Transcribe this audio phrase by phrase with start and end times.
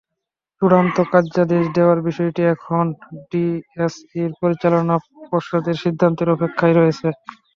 [0.57, 2.85] চূড়ান্ত কার্যাদেশ দেওয়ার বিষয়টি এখন
[3.29, 4.95] ডিএসইর পরিচালনা
[5.29, 7.07] পর্ষদের সিদ্ধান্তের অপেক্ষায় রয়েছে।